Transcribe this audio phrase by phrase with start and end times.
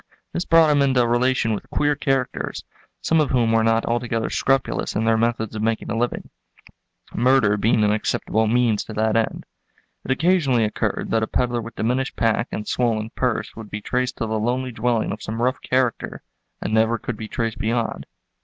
[0.33, 2.63] This brought him into relation with queer characters,
[3.01, 6.31] some of whom were not altogether scrupulous in their methods of making a living,
[7.13, 9.45] murder being an acceptable means to that end.
[10.03, 14.17] It occasionally occurred that a peddler with diminished pack and swollen purse would be traced
[14.17, 16.23] to the lonely dwelling of some rough character
[16.59, 18.07] and never could be traced beyond.